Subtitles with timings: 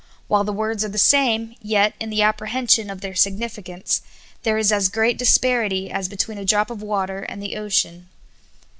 [0.27, 4.01] While the words are the same, yet, in the apprehension of their significance,
[4.41, 8.09] there is as great disparity as between a drop of water and the ocean.